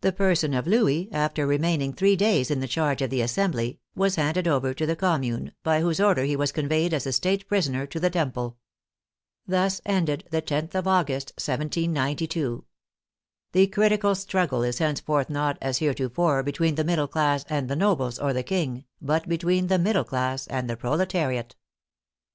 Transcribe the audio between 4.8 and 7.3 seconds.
the Com mune, by whose order he was conveyed as a